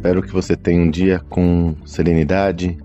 [0.00, 2.78] Espero que você tenha um dia com serenidade,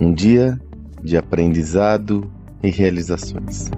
[0.00, 0.56] um dia
[1.02, 2.30] de aprendizado
[2.62, 3.68] e realizações.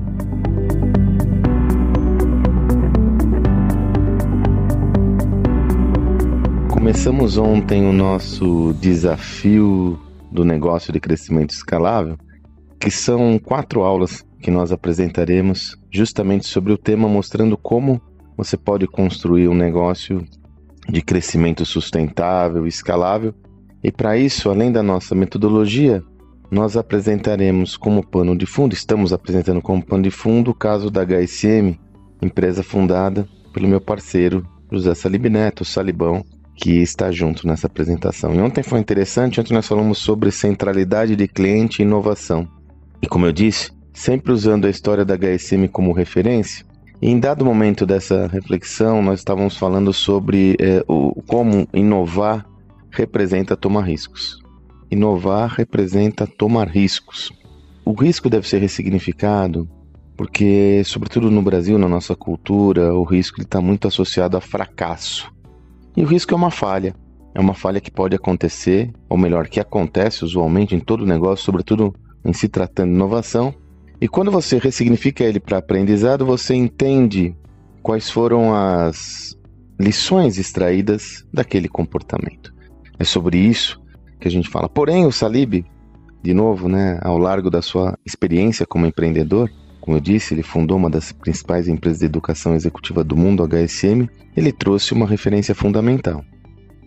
[6.70, 9.98] Começamos ontem o nosso desafio
[10.30, 12.18] do negócio de crescimento escalável,
[12.78, 18.02] que são quatro aulas que nós apresentaremos justamente sobre o tema mostrando como
[18.36, 20.22] você pode construir um negócio
[20.88, 23.34] de crescimento sustentável, escalável.
[23.82, 26.02] E para isso, além da nossa metodologia,
[26.50, 31.02] nós apresentaremos como pano de fundo, estamos apresentando como pano de fundo o caso da
[31.02, 31.78] HSM,
[32.22, 38.34] empresa fundada pelo meu parceiro José Salib Neto, Salibão, que está junto nessa apresentação.
[38.34, 42.48] E ontem foi interessante, ontem nós falamos sobre centralidade de cliente e inovação.
[43.02, 46.64] E como eu disse, sempre usando a história da HSM como referência,
[47.00, 52.46] em dado momento dessa reflexão, nós estávamos falando sobre é, o, como inovar
[52.90, 54.38] representa tomar riscos.
[54.90, 57.30] Inovar representa tomar riscos.
[57.84, 59.68] O risco deve ser ressignificado
[60.16, 65.30] porque, sobretudo no Brasil, na nossa cultura, o risco está muito associado a fracasso.
[65.94, 66.94] E o risco é uma falha.
[67.34, 71.94] É uma falha que pode acontecer, ou melhor, que acontece usualmente em todo negócio, sobretudo
[72.24, 73.54] em se tratando de inovação,
[74.00, 77.34] e quando você ressignifica ele para aprendizado, você entende
[77.82, 79.36] quais foram as
[79.78, 82.54] lições extraídas daquele comportamento.
[82.98, 83.80] É sobre isso
[84.20, 84.68] que a gente fala.
[84.68, 85.64] Porém, o Salib,
[86.22, 89.50] de novo, né, ao largo da sua experiência como empreendedor,
[89.80, 93.46] como eu disse, ele fundou uma das principais empresas de educação executiva do mundo, a
[93.46, 96.24] HSM, ele trouxe uma referência fundamental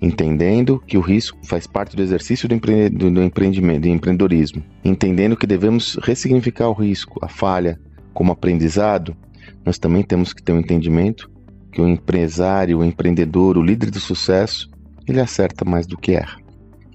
[0.01, 4.63] entendendo que o risco faz parte do exercício do, empre do, do empreendimento, do empreendedorismo,
[4.83, 7.79] entendendo que devemos ressignificar o risco, a falha,
[8.13, 9.15] como aprendizado,
[9.65, 11.29] nós também temos que ter um entendimento
[11.71, 14.69] que o empresário, o empreendedor, o líder de sucesso,
[15.07, 16.39] ele acerta mais do que erra.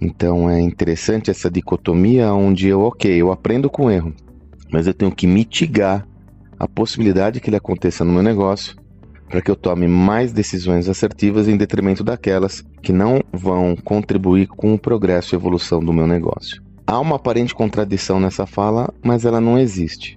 [0.01, 4.13] Então é interessante essa dicotomia onde eu, ok, eu aprendo com erro,
[4.73, 6.07] mas eu tenho que mitigar
[6.59, 8.77] a possibilidade que ele aconteça no meu negócio
[9.35, 14.73] para que eu tome mais decisões assertivas em detrimento daquelas que não vão contribuir com
[14.73, 16.63] o progresso e evolução do meu negócio.
[16.87, 20.17] Há uma aparente contradição nessa fala, mas ela não existe.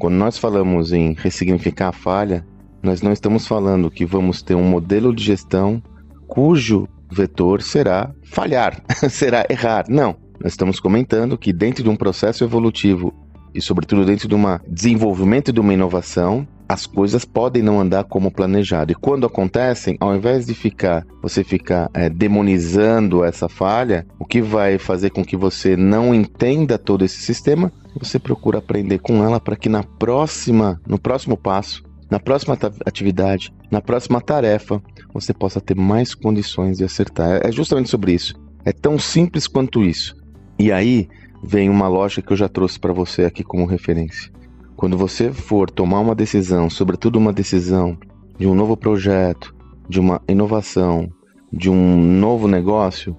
[0.00, 2.44] Quando nós falamos em ressignificar a falha,
[2.82, 5.80] nós não estamos falando que vamos ter um modelo de gestão
[6.26, 9.84] cujo vetor será falhar, será errar.
[9.88, 10.16] Não.
[10.42, 13.14] Nós estamos comentando que dentro de um processo evolutivo
[13.54, 18.30] e, sobretudo, dentro de um desenvolvimento de uma inovação, as coisas podem não andar como
[18.30, 18.92] planejado.
[18.92, 24.40] E quando acontecem, ao invés de ficar você ficar é, demonizando essa falha, o que
[24.40, 29.40] vai fazer com que você não entenda todo esse sistema, você procura aprender com ela
[29.40, 34.80] para que na próxima, no próximo passo, na próxima atividade, na próxima tarefa,
[35.12, 37.40] você possa ter mais condições de acertar.
[37.44, 38.34] É justamente sobre isso.
[38.64, 40.16] É tão simples quanto isso.
[40.58, 41.08] E aí
[41.42, 44.30] vem uma lógica que eu já trouxe para você aqui como referência.
[44.76, 47.96] Quando você for tomar uma decisão, sobretudo uma decisão
[48.38, 49.54] de um novo projeto,
[49.88, 51.08] de uma inovação,
[51.50, 53.16] de um novo negócio,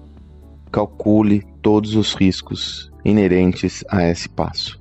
[0.70, 4.80] calcule todos os riscos inerentes a esse passo.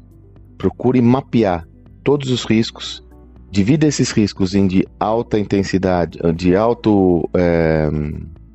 [0.55, 1.67] Procure mapear
[2.03, 3.03] todos os riscos,
[3.49, 7.89] divida esses riscos em de alta intensidade, de alto, é,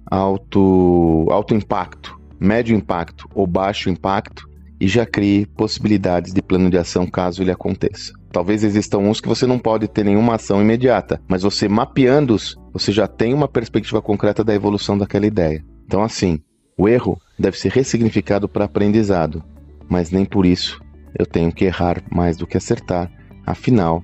[0.09, 4.49] alto, alto impacto, médio impacto ou baixo impacto
[4.82, 8.12] e já crie possibilidades de plano de ação caso ele aconteça.
[8.32, 12.91] Talvez existam uns que você não pode ter nenhuma ação imediata, mas você mapeando-os, você
[12.91, 15.65] já tem uma perspectiva concreta da evolução daquela ideia.
[15.87, 16.41] Então, assim,
[16.76, 19.44] o erro deve ser ressignificado para aprendizado,
[19.88, 20.82] mas nem por isso
[21.16, 23.09] eu tenho que errar mais do que acertar.
[23.47, 24.03] Afinal,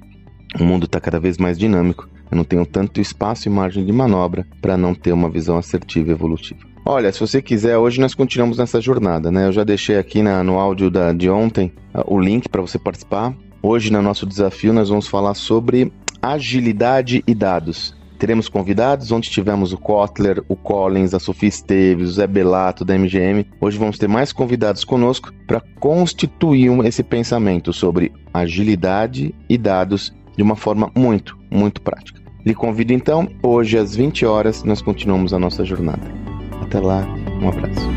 [0.60, 3.90] o mundo está cada vez mais dinâmico, eu não tenho tanto espaço e margem de
[3.90, 6.67] manobra para não ter uma visão assertiva e evolutiva.
[6.84, 9.46] Olha, se você quiser, hoje nós continuamos nessa jornada, né?
[9.46, 12.78] Eu já deixei aqui na, no áudio da, de ontem uh, o link para você
[12.78, 13.34] participar.
[13.62, 15.92] Hoje, no nosso desafio, nós vamos falar sobre
[16.22, 17.96] agilidade e dados.
[18.18, 22.98] Teremos convidados, onde tivemos o Kotler, o Collins, a Sofia Esteves, o Zé Belato da
[22.98, 23.46] MGM.
[23.60, 30.42] Hoje vamos ter mais convidados conosco para constituir esse pensamento sobre agilidade e dados de
[30.42, 32.20] uma forma muito, muito prática.
[32.44, 36.27] Lhe convido então, hoje às 20 horas, nós continuamos a nossa jornada.
[36.62, 37.06] Até lá,
[37.40, 37.88] um abraço.